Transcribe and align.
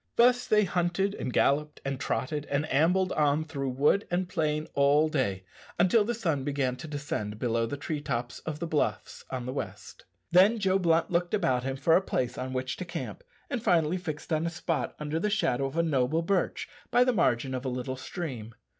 Thus 0.15 0.47
they 0.47 0.63
hunted 0.63 1.13
and 1.13 1.31
galloped, 1.31 1.79
and 1.85 1.99
trotted 1.99 2.47
and 2.49 2.67
ambled 2.73 3.11
on 3.11 3.43
through 3.45 3.69
wood 3.69 4.07
and 4.09 4.27
plain 4.27 4.67
all 4.73 5.09
day, 5.09 5.43
until 5.77 6.03
the 6.03 6.15
sun 6.15 6.43
began 6.43 6.75
to 6.77 6.87
descend 6.87 7.37
below 7.37 7.67
the 7.67 7.77
tree 7.77 8.01
tops 8.01 8.39
of 8.39 8.57
the 8.57 8.65
bluffs 8.65 9.23
on 9.29 9.45
the 9.45 9.53
west. 9.53 10.05
Then 10.31 10.57
Joe 10.57 10.79
Blunt 10.79 11.11
looked 11.11 11.35
about 11.35 11.63
him 11.63 11.75
for 11.77 11.95
a 11.95 12.01
place 12.01 12.35
on 12.35 12.51
which 12.51 12.77
to 12.77 12.83
camp, 12.85 13.23
and 13.47 13.61
finally 13.61 13.97
fixed 13.99 14.33
on 14.33 14.47
a 14.47 14.49
spot 14.49 14.95
under 14.97 15.19
the 15.19 15.29
shadow 15.29 15.67
of 15.67 15.77
a 15.77 15.83
noble 15.83 16.23
birch 16.23 16.67
by 16.89 17.03
the 17.03 17.13
margin 17.13 17.53
of 17.53 17.63
a 17.63 17.69
little 17.69 17.95
stream. 17.95 18.55